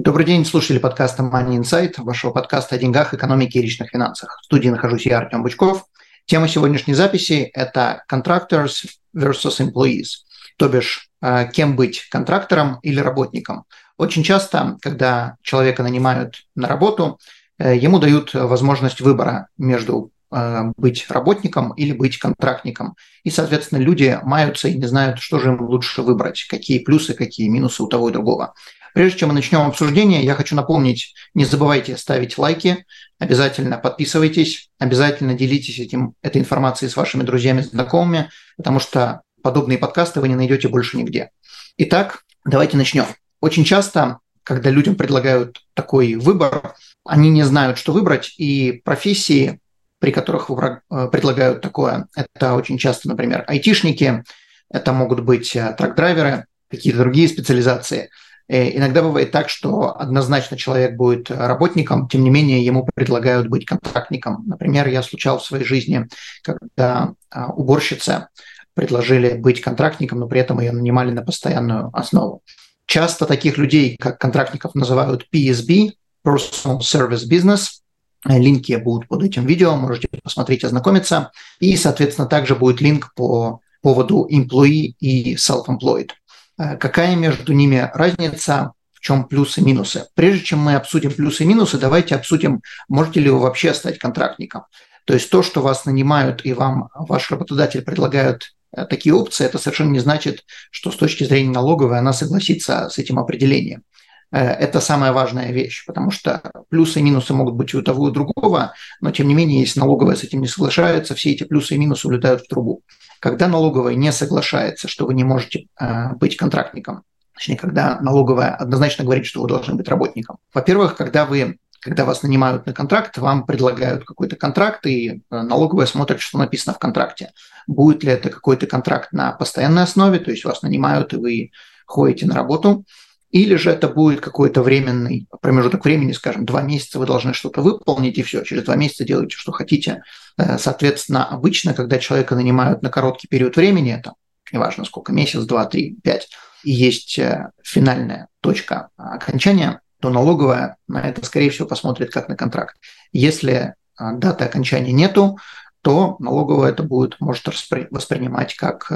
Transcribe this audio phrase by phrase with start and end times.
[0.00, 4.38] Добрый день, слушатели подкаста Money Insight, вашего подкаста о деньгах, экономике и личных финансах.
[4.40, 5.86] В студии нахожусь я, Артем Бычков.
[6.24, 10.22] Тема сегодняшней записи– это contractors versus employees,
[10.56, 13.64] то бишь, э, кем быть, контрактором или работником.
[13.96, 17.18] Очень часто, когда человека нанимают на работу,
[17.58, 22.94] э, ему дают возможность выбора между э, быть работником или быть контрактником.
[23.24, 27.48] И, соответственно, люди маются и не знают, что же им лучше выбрать, какие плюсы, какие
[27.48, 28.54] минусы у того и другого.
[28.98, 32.84] Прежде чем мы начнем обсуждение, я хочу напомнить, не забывайте ставить лайки,
[33.20, 40.20] обязательно подписывайтесь, обязательно делитесь этим, этой информацией с вашими друзьями, знакомыми, потому что подобные подкасты
[40.20, 41.30] вы не найдете больше нигде.
[41.76, 43.04] Итак, давайте начнем.
[43.40, 49.60] Очень часто, когда людям предлагают такой выбор, они не знают, что выбрать, и профессии,
[50.00, 54.24] при которых э, предлагают такое, это очень часто, например, айтишники,
[54.68, 58.10] это могут быть э, трак-драйверы, какие-то другие специализации–
[58.48, 64.44] иногда бывает так, что однозначно человек будет работником, тем не менее ему предлагают быть контрактником.
[64.46, 66.06] Например, я случал в своей жизни,
[66.42, 68.30] когда а, уборщица
[68.74, 72.42] предложили быть контрактником, но при этом ее нанимали на постоянную основу.
[72.86, 75.90] Часто таких людей, как контрактников, называют PSB,
[76.24, 77.80] Personal Service Business.
[78.24, 81.30] Линки будут под этим видео, можете посмотреть, ознакомиться.
[81.60, 86.10] И, соответственно, также будет линк по поводу employee и self-employed.
[86.58, 90.06] Э, какая между ними разница, в чем плюсы и минусы.
[90.14, 94.64] Прежде чем мы обсудим плюсы и минусы, давайте обсудим, можете ли вы вообще стать контрактником.
[95.04, 99.58] То есть то, что вас нанимают и вам ваш работодатель предлагают э, такие опции, это
[99.58, 103.84] совершенно не значит, что с точки зрения налоговой она согласится с этим определением.
[104.32, 108.10] Э, это самая важная вещь, потому что плюсы и минусы могут быть у того и
[108.10, 111.76] у другого, но тем не менее, если налоговая с этим не соглашается, все эти плюсы
[111.76, 112.82] и минусы улетают в трубу.
[113.20, 117.02] Когда налоговая не соглашается, что вы не можете э, быть контрактником,
[117.34, 120.38] точнее, когда налоговая однозначно говорит, что вы должны быть работником.
[120.52, 125.86] Во-первых, когда вы когда вас нанимают на контракт, вам предлагают какой-то контракт, и э, налоговая
[125.86, 127.30] смотрит, что написано в контракте.
[127.66, 131.50] Будет ли это какой-то контракт на постоянной основе, то есть вас нанимают, и вы
[131.86, 132.84] ходите на работу,
[133.30, 138.16] или же это будет какой-то временный промежуток времени, скажем, два месяца вы должны что-то выполнить,
[138.16, 140.02] и все, через два месяца делайте, что хотите.
[140.38, 144.14] Э, соответственно, обычно, когда человека нанимают на короткий период времени, это
[144.50, 146.28] неважно сколько, месяц, два, три, пять,
[146.64, 152.36] и есть э, финальная точка окончания, то налоговая на это, скорее всего, посмотрит как на
[152.36, 152.76] контракт.
[153.12, 155.38] Если э, даты окончания нету,
[155.82, 157.46] то налоговая это будет, может
[157.90, 158.88] воспринимать как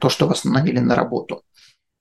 [0.00, 1.42] то, что вас наняли на работу.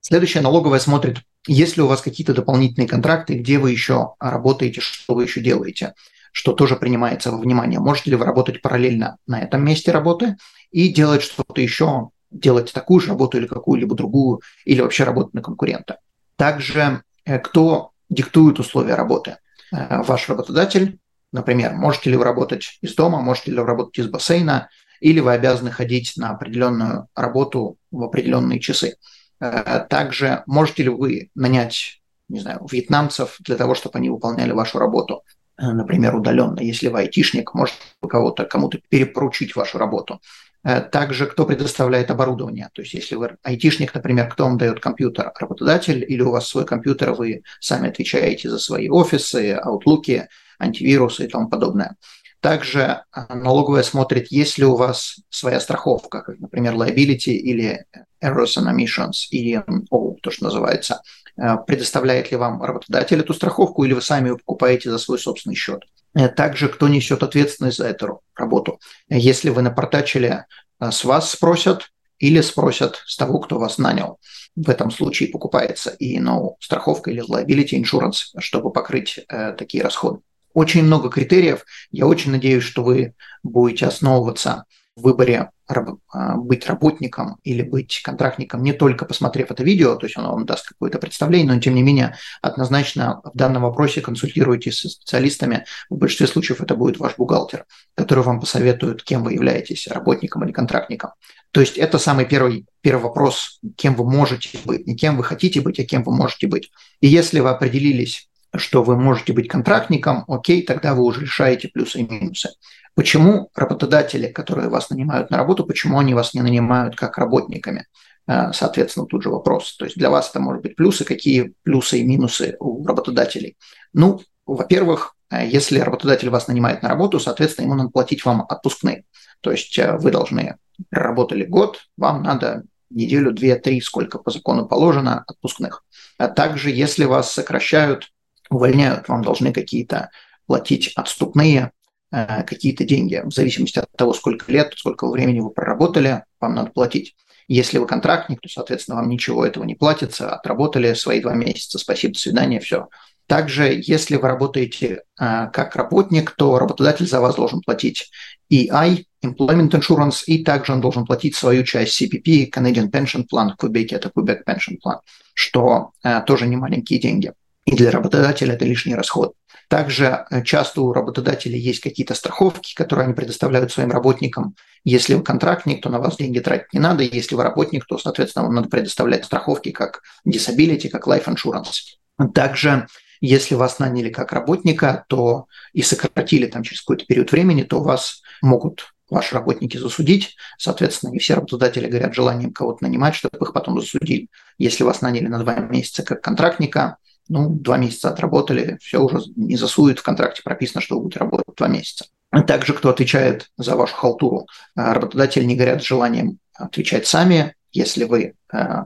[0.02, 5.16] Следующая налоговая смотрит, есть ли у вас какие-то дополнительные контракты, где вы еще работаете, что
[5.16, 5.94] вы еще делаете,
[6.32, 7.80] что тоже принимается во внимание.
[7.80, 10.38] Можете ли вы работать параллельно на этом месте работы
[10.72, 15.42] и делать что-то еще, делать такую же работу или какую-либо другую, или вообще работать на
[15.42, 16.00] конкурента.
[16.36, 19.38] Также э, кто диктует условия работы?
[19.72, 21.00] Э, ваш работодатель,
[21.32, 24.70] например, можете ли вы работать из дома, можете ли вы работать из бассейна,
[25.00, 28.96] или вы обязаны ходить на определенную работу в определенные часы.
[29.40, 34.80] Э, также можете ли вы нанять, не знаю, вьетнамцев для того, чтобы они выполняли вашу
[34.80, 35.24] работу,
[35.58, 36.60] э, например, удаленно.
[36.60, 37.78] Если вы айтишник, можете
[38.08, 40.22] кого-то кому-то перепоручить вашу работу.
[40.64, 42.70] Э, также кто предоставляет оборудование.
[42.74, 45.32] То есть если вы айтишник, например, кто вам дает компьютер?
[45.40, 50.28] Работодатель или у вас свой компьютер, вы сами отвечаете за свои офисы, аутлуки,
[50.60, 51.96] антивирусы и тому подобное.
[52.40, 57.86] Также налоговая смотрит, есть ли у вас своя страховка, как, например, liability или
[58.24, 61.02] Errors and Omissions, EMO, то, что называется.
[61.38, 65.56] Э, предоставляет ли вам работодатель эту страховку или вы сами ее покупаете за свой собственный
[65.56, 65.84] счет.
[66.14, 68.80] Э, также, кто несет ответственность за эту работу.
[69.10, 70.46] Если вы напортачили,
[70.80, 74.20] э, с вас спросят или спросят с того, кто вас нанял.
[74.56, 80.20] В этом случае покупается и no, страховка или liability insurance, чтобы покрыть э, такие расходы.
[80.58, 81.64] Очень много критериев.
[81.92, 83.14] Я очень надеюсь, что вы
[83.44, 84.64] будете основываться
[84.96, 90.18] в выборе а, быть работником или быть контрактником, не только посмотрев это видео, то есть
[90.18, 94.90] оно вам даст какое-то представление, но тем не менее однозначно в данном вопросе консультируйтесь со
[94.90, 95.66] специалистами.
[95.92, 100.52] В большинстве случаев это будет ваш бухгалтер, который вам посоветует, кем вы являетесь, работником или
[100.52, 101.12] контрактником.
[101.52, 105.62] То есть это самый первый, первый вопрос, кем вы можете быть, не кем вы хотите
[105.62, 106.72] быть, а кем вы можете быть.
[107.00, 112.00] И если вы определились, что вы можете быть контрактником, окей, тогда вы уже решаете плюсы
[112.00, 112.50] и минусы.
[112.96, 117.86] Почему работодатели, которые вас нанимают на работу, почему они вас не нанимают как работниками?
[118.28, 119.76] Э, соответственно, тут же вопрос.
[119.78, 123.58] То есть для вас это может быть плюсы, какие плюсы и минусы у работодателей?
[123.94, 129.04] Ну, во-первых, э, если работодатель вас нанимает на работу, соответственно, ему надо платить вам отпускные.
[129.42, 130.58] То есть э, вы должны
[130.90, 135.84] проработали год, вам надо неделю, две, три, сколько по закону положено, отпускных.
[136.18, 138.10] А также, если вас сокращают,
[138.50, 140.10] увольняют, вам должны какие-то
[140.46, 141.72] платить отступные
[142.12, 143.22] э, какие-то деньги.
[143.24, 147.16] В зависимости от того, сколько лет, сколько времени вы проработали, вам надо платить.
[147.48, 152.14] Если вы контрактник, то, соответственно, вам ничего этого не платится, отработали свои два месяца, спасибо,
[152.14, 152.88] до свидания, все.
[153.26, 158.10] Также, если вы работаете э, как работник, то работодатель за вас должен платить
[158.50, 163.64] EI, Employment Insurance, и также он должен платить свою часть CPP, Canadian Pension Plan, в
[163.64, 165.00] Quebec это Quebec Pension Plan,
[165.34, 167.34] что э, тоже не маленькие деньги.
[167.68, 169.34] И для работодателя это лишний расход.
[169.68, 174.56] Также э, часто у работодателей есть какие-то страховки, которые они предоставляют своим работникам.
[174.86, 177.04] Если вы контрактник, то на вас деньги тратить не надо.
[177.04, 181.98] Если вы работник, то, соответственно, вам надо предоставлять страховки как disability, как life insurance.
[182.34, 182.88] Также
[183.20, 188.22] если вас наняли как работника, то и сократили там через какой-то период времени, то вас
[188.42, 190.38] могут ваши работники засудить.
[190.58, 194.30] Соответственно, не все работодатели горят желанием кого-то нанимать, чтобы их потом засудили.
[194.58, 196.98] Если вас наняли на два месяца как контрактника,
[197.30, 201.56] ну, два месяца отработали, все уже не засует, в контракте прописано, что вы будете работать
[201.56, 202.06] два месяца.
[202.46, 208.34] Также, кто отвечает за вашу халтуру, работодатели не горят желанием отвечать сами, если вы э,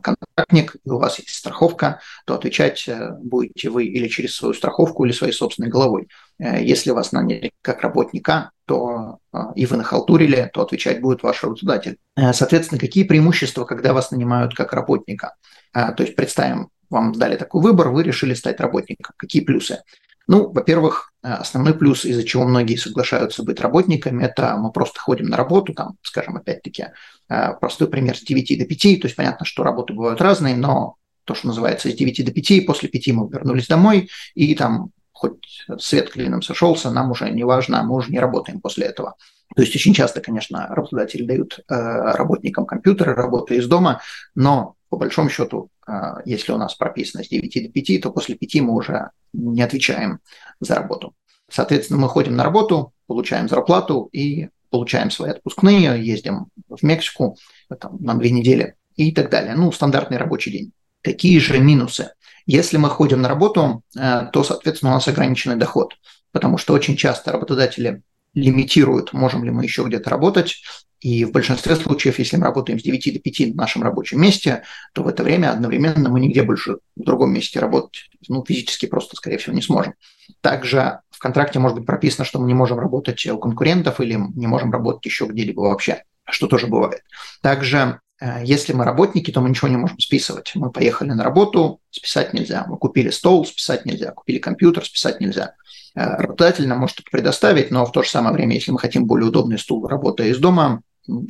[0.04, 5.06] контрактник и у вас есть страховка, то отвечать э, будете вы или через свою страховку,
[5.06, 6.10] или своей собственной головой.
[6.40, 9.20] Э, если вас наняли как работника, то
[9.56, 11.98] и вы нахалтурили, то отвечать будет ваш работодатель.
[12.34, 15.36] Соответственно, какие преимущества, когда вас нанимают как работника?
[15.74, 19.16] То есть представим, вам дали такой выбор, вы решили стать работником.
[19.18, 19.82] Какие плюсы?
[20.28, 25.36] Ну, во-первых, основной плюс, из-за чего многие соглашаются быть работниками, это мы просто ходим на
[25.36, 26.88] работу, там, скажем, опять-таки,
[27.32, 30.96] Э, простой пример с 9 до 5, то есть понятно, что работы бывают разные, но
[31.24, 35.66] то, что называется с 9 до 5, после 5 мы вернулись домой, и там хоть
[35.80, 39.16] свет клином сошелся, нам уже не важно, мы уже не работаем после этого.
[39.56, 44.02] То есть очень часто, конечно, работодатели дают э, работникам компьютеры, работы из дома,
[44.36, 45.81] но по большому счету, э,
[46.26, 50.20] если у нас прописано с 9 до 5, то после 5 мы уже не отвечаем
[50.60, 51.14] за работу.
[51.50, 57.38] Соответственно, мы ходим на работу, получаем зарплату и получаем свои отпускные, ездим в Мексику
[57.80, 59.56] там, на две недели и так далее.
[59.56, 60.72] Ну, стандартный рабочий день.
[61.02, 62.14] Какие же минусы?
[62.46, 65.94] Если мы ходим на работу, э, то, соответственно, у нас ограниченный доход,
[66.32, 68.02] потому что очень часто работодатели
[68.34, 70.56] лимитируют, можем ли мы еще где-то работать.
[71.02, 74.64] И в большинстве случаев, если мы работаем с 9 до 5 в нашем рабочем месте,
[74.94, 79.16] то в это время одновременно мы нигде больше в другом месте работать ну, физически просто,
[79.16, 79.96] скорее всего, не сможем.
[80.42, 84.46] Также в контракте может быть прописано, что мы не можем работать у конкурентов или не
[84.46, 87.02] можем работать еще где-либо вообще, что тоже бывает.
[87.42, 90.52] Также э, если мы работники, то мы ничего не можем списывать.
[90.54, 92.66] Мы поехали на работу, списать нельзя.
[92.68, 94.12] Мы купили стол, списать нельзя.
[94.12, 95.56] Купили компьютер, списать нельзя.
[95.96, 99.08] Э, работодатель нам может это предоставить, но в то же самое время, если мы хотим
[99.08, 100.84] более удобный стул, работая из дома,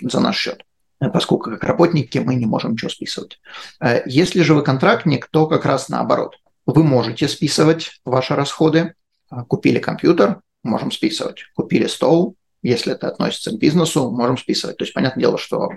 [0.04, 0.64] за наш счет
[1.00, 3.40] э, поскольку как работники мы не можем ничего списывать.
[4.06, 6.36] Если же вы контрактник, то как раз наоборот
[6.66, 8.94] вы можете списывать ваши расходы.
[9.30, 11.46] А, купили компьютер, можем списывать.
[11.56, 14.78] Купили стол, если это относится к бизнесу, можем списывать.
[14.78, 15.70] То есть, понятное дело, что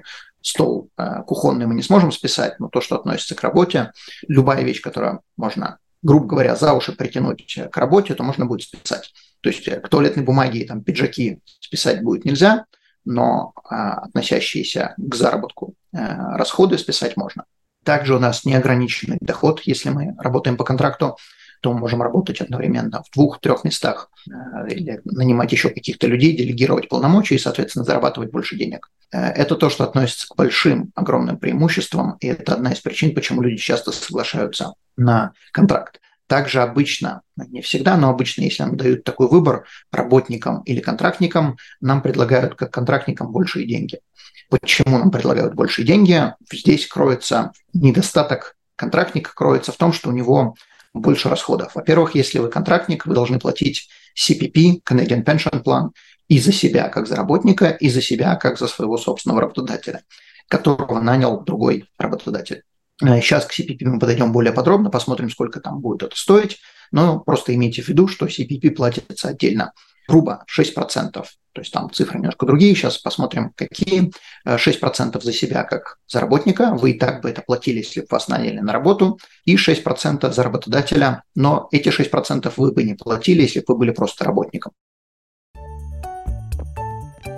[0.43, 0.91] стол
[1.27, 3.93] кухонный мы не сможем списать, но то, что относится к работе,
[4.29, 9.15] любая вещь, которую можно, грубо говоря, за уши притянуть к работе, то можно будет списать.
[9.41, 12.67] То есть к туалетной бумаге и там, пиджаки списать будет нельзя,
[13.05, 17.45] но а, относящиеся к заработку а, расходы списать можно.
[17.85, 21.17] Также у нас неограниченный доход, если мы работаем по контракту,
[21.65, 26.91] то мы можем работать одновременно в двух-трех местах э, или нанимать еще каких-то людей, делегировать
[26.91, 28.91] полномочия и, соответственно, зарабатывать больше денег.
[29.11, 33.41] Э, это то, что относится к большим, огромным преимуществам, и это одна из причин, почему
[33.41, 36.03] люди часто соглашаются на контракт.
[36.27, 42.01] Также обычно, не всегда, но обычно, если нам дают такой выбор работникам или контрактникам, нам
[42.01, 44.01] предлагают как контрактникам большие деньги.
[44.49, 46.33] Почему нам предлагают большие деньги?
[46.51, 50.57] Здесь кроется недостаток контрактника, кроется в том, что у него
[50.95, 51.75] больше расходов.
[51.75, 55.91] Во-первых, если вы контрактник, вы должны платить CPP, Canadian Pension Plan,
[56.29, 60.03] и за себя как за работника, и за себя как за своего собственного работодателя,
[60.49, 62.63] которого нанял другой работодатель.
[63.01, 66.59] Сейчас к CPP мы подойдем более подробно, посмотрим, сколько там будет это стоить,
[66.93, 69.73] но просто имейте в виду, что CPP платится отдельно
[70.07, 71.25] грубо 6%
[71.55, 74.11] то есть там цифры немножко другие, сейчас посмотрим, какие.
[74.45, 78.27] 6% за себя как за работника, вы и так бы это платили, если бы вас
[78.27, 83.61] наняли на работу, и 6% за работодателя, но эти 6% вы бы не платили, если
[83.61, 84.73] бы вы были просто работником.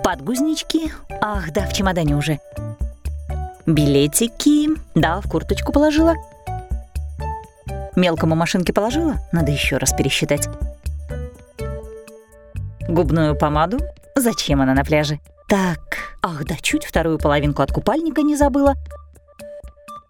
[0.03, 2.39] Подгузнички, ах да, в чемодане уже.
[3.67, 6.15] Билетики, да, в курточку положила.
[7.97, 10.47] Мелкому машинке положила, надо еще раз пересчитать.
[12.87, 13.79] Губную помаду?
[14.15, 15.19] Зачем она на пляже?
[15.49, 18.75] Так, ах да, чуть вторую половинку от купальника не забыла.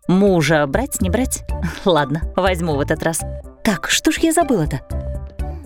[0.08, 1.44] Мужа брать, не брать?
[1.86, 3.22] Ладно, возьму в этот раз.
[3.64, 4.82] Так, что ж я забыла-то?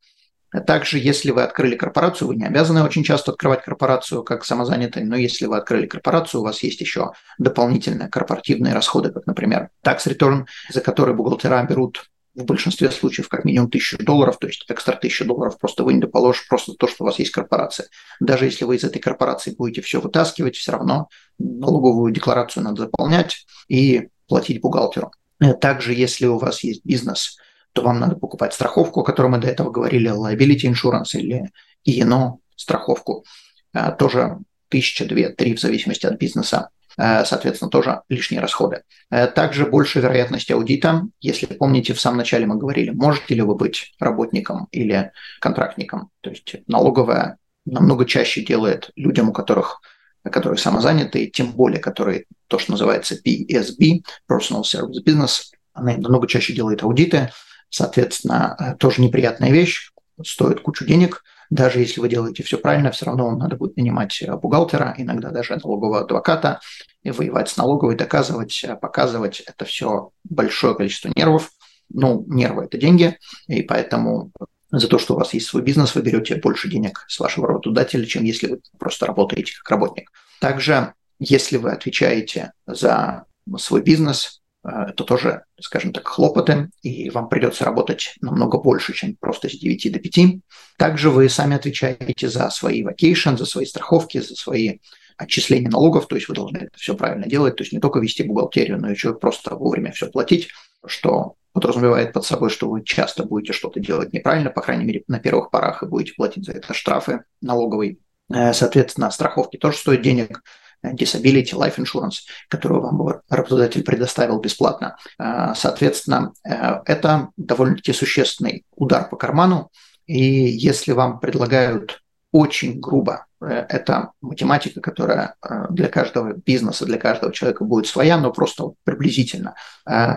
[0.67, 5.17] Также, если вы открыли корпорацию, вы не обязаны очень часто открывать корпорацию как самозанятый, но
[5.17, 10.47] если вы открыли корпорацию, у вас есть еще дополнительные корпоративные расходы, как, например, tax return,
[10.71, 15.25] за который бухгалтера берут в большинстве случаев как минимум 1000 долларов, то есть экстра 1000
[15.25, 17.89] долларов просто вы не доположишь просто то, что у вас есть корпорация.
[18.21, 23.45] Даже если вы из этой корпорации будете все вытаскивать, все равно налоговую декларацию надо заполнять
[23.67, 25.13] и платить бухгалтеру.
[25.61, 27.39] Также, если у вас есть бизнес,
[27.73, 31.51] то вам надо покупать страховку, о которой мы до этого говорили, liability insurance или
[31.85, 33.25] E&O страховку.
[33.73, 36.71] Э, тоже тысяча, две, три в зависимости от бизнеса.
[36.97, 38.83] Э, соответственно, тоже лишние расходы.
[39.11, 41.07] Э, также больше вероятность аудита.
[41.21, 46.11] Если помните, в самом начале мы говорили, можете ли вы быть работником или контрактником.
[46.21, 49.81] То есть налоговая намного чаще делает людям, у которых
[50.25, 56.53] которые самозанятые, тем более, которые то, что называется PSB, Personal Service Business, она намного чаще
[56.53, 57.31] делает аудиты,
[57.71, 63.07] соответственно, э, тоже неприятная вещь, стоит кучу денег– даже если вы делаете все правильно, все
[63.07, 66.61] равно вам надо будет нанимать э, бухгалтера, иногда даже налогового адвоката,
[67.03, 69.41] и воевать с налоговой, доказывать, э, показывать.
[69.41, 71.51] Это все большое количество нервов.
[71.89, 74.31] Ну, нервы– это деньги, и поэтому
[74.71, 78.05] за то, что у вас есть свой бизнес, вы берете больше денег с вашего работодателя,
[78.05, 80.13] чем если вы просто работаете как работник.
[80.39, 83.25] Также, если вы отвечаете за
[83.57, 89.49] свой бизнес, это тоже, скажем так, хлопоты, и вам придется работать намного больше, чем просто
[89.49, 90.41] с 9 до 5.
[90.77, 94.79] Также вы сами отвечаете за свои vacation, за свои страховки, за свои
[95.17, 98.23] отчисления налогов, то есть вы должны это все правильно делать, то есть не только вести
[98.23, 100.49] бухгалтерию, но еще просто вовремя все платить,
[100.87, 105.19] что подразумевает под собой, что вы часто будете что-то делать неправильно, по крайней мере, на
[105.19, 107.99] первых порах, и будете платить за это штрафы налоговые.
[108.33, 110.43] Э, соответственно, страховки тоже стоят денег,
[110.85, 114.97] disability, life insurance, которую вам работодатель предоставил бесплатно.
[115.19, 119.71] А, соответственно, э, это довольно-таки существенный удар по карману.
[120.07, 122.01] И если вам предлагают
[122.33, 128.19] очень грубо, э, это математика, которая э, для каждого бизнеса, для каждого человека будет своя,
[128.19, 129.55] но просто приблизительно.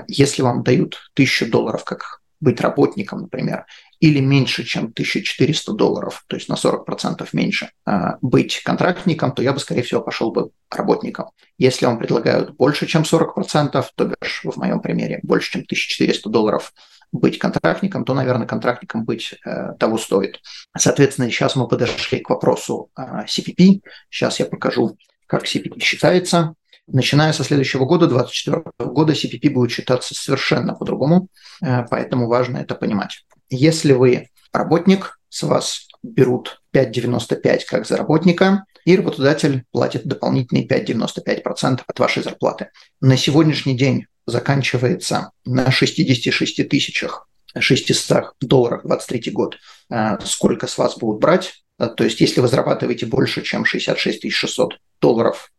[0.08, 3.66] Если вам дают тысячу долларов как быть работником, например,
[4.00, 9.54] или меньше, чем 1400 долларов, то есть на 40% меньше, а, быть контрактником, то я
[9.54, 11.30] бы, скорее всего, пошел бы работником.
[11.58, 16.74] Если вам предлагают больше, чем 40%, то бишь в моем примере больше, чем 1400 долларов
[17.12, 20.40] быть контрактником, то, наверное, контрактником быть э, того стоит.
[20.78, 23.82] Соответственно, сейчас мы подошли к вопросу э, CPP.
[24.10, 26.56] Сейчас я покажу, как CPP считается.
[26.94, 31.28] Начиная со следующего года, 2024 года, CPP будет считаться совершенно по-другому,
[31.62, 33.24] э, поэтому важно это понимать.
[33.50, 41.82] Если вы работник, с вас берут 5,95 как за работника, и работодатель платит дополнительные 5,95%
[41.88, 42.70] от вашей зарплаты.
[43.00, 49.58] На сегодняшний день заканчивается на 66 тысячах 600 долларов 23 год.
[49.90, 51.64] Э, сколько с вас будут брать?
[51.80, 55.52] Э, то есть, если вы зарабатываете больше, чем 66 600 долларов,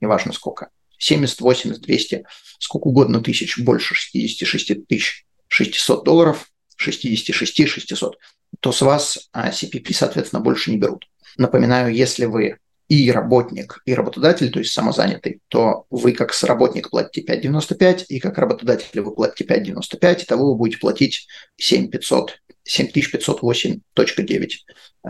[0.00, 2.24] неважно сколько, 70, 80, 200,
[2.58, 8.18] сколько угодно тысяч, больше 66 тысяч 600 долларов, 66 600,
[8.60, 11.06] то с вас CPP, а, соответственно, больше не берут.
[11.36, 17.26] Напоминаю, если вы и работник, и работодатель, то есть самозанятый, то вы как работник платите
[17.26, 21.26] 5,95, и как работодатель вы платите 5,95, и того вы будете платить
[21.56, 24.48] 7500, 7508.9,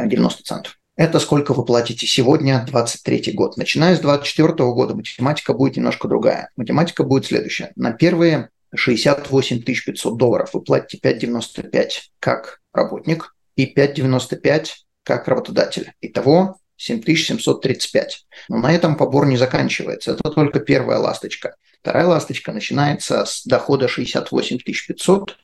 [0.07, 0.79] 90 центов.
[0.97, 3.59] Это сколько вы платите сегодня, 23 год.
[3.59, 6.51] Начиная с 24 года математика будет немножко другая.
[6.57, 7.73] Математика будет следующая.
[7.77, 11.89] На первые 68 500 долларов вы платите 5,95
[12.19, 14.69] как работник и 5,95
[15.03, 15.93] как работодатель.
[16.01, 18.27] Итого 7735.
[18.49, 20.13] Но на этом побор не заканчивается.
[20.13, 21.57] Это только первая ласточка.
[21.81, 25.37] Вторая ласточка начинается с дохода 68 500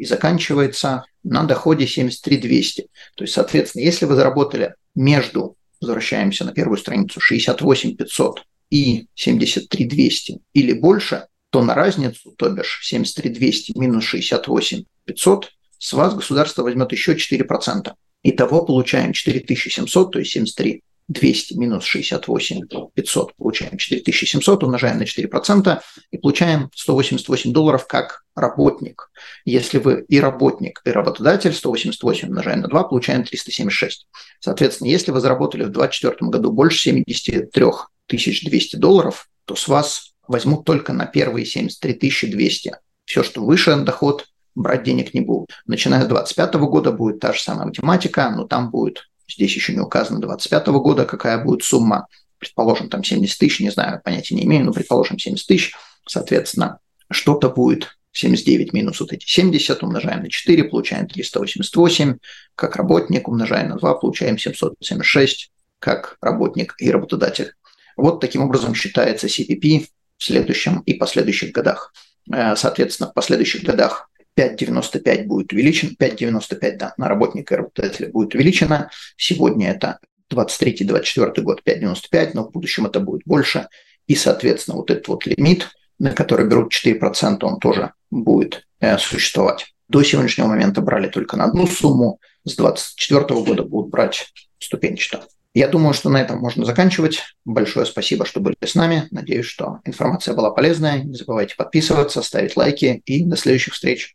[0.00, 2.88] и заканчивается на доходе 73 200.
[3.16, 9.84] То есть, соответственно, если вы заработали между, возвращаемся на первую страницу, 68 500 и 73
[9.84, 16.14] 200 или больше, то на разницу, то бишь 73 200 минус 68 500, с вас
[16.14, 17.92] государство возьмет еще 4%.
[18.22, 22.60] Итого получаем 4700, то есть 73 200 минус 68
[22.94, 25.80] 500, получаем 4700, умножаем на 4%
[26.12, 29.10] и получаем 188 долларов как работник.
[29.44, 34.06] Если вы и работник, и работодатель, 188 умножаем на 2, получаем 376.
[34.38, 37.64] Соответственно, если вы заработали в 2024 году больше 73
[38.08, 42.76] 200 долларов, то с вас возьмут только на первые 73 200.
[43.04, 45.50] Все, что выше доход, брать денег не будут.
[45.66, 49.80] Начиная с 2025 года будет та же самая математика, но там будет Здесь еще не
[49.80, 52.06] указано 25 года, какая будет сумма.
[52.38, 55.74] Предположим, там 70 тысяч, не знаю, понятия не имею, но предположим 70 тысяч.
[56.06, 56.78] Соответственно,
[57.10, 62.16] что-то будет 79 минус вот эти 70, умножаем на 4, получаем 388.
[62.54, 67.54] Как работник умножаем на 2, получаем 776 как работник и работодатель.
[67.96, 71.92] Вот таким образом считается CPP в следующем и последующих годах.
[72.32, 78.34] Э, соответственно, в последующих годах 5,95 будет увеличен, 5,95 да, на работника и работодателя будет
[78.34, 78.90] увеличено.
[79.16, 79.98] Сегодня это
[80.32, 83.68] 23-24 год 5,95, но в будущем это будет больше.
[84.06, 85.68] И, соответственно, вот этот вот лимит,
[85.98, 89.74] на который берут 4%, он тоже будет э, существовать.
[89.88, 95.26] До сегодняшнего момента брали только на одну сумму, с 2024 года будут брать ступенчато.
[95.52, 97.22] Я думаю, что на этом можно заканчивать.
[97.44, 99.08] Большое спасибо, что были с нами.
[99.10, 101.02] Надеюсь, что информация была полезная.
[101.02, 104.14] Не забывайте подписываться, ставить лайки и до следующих встреч.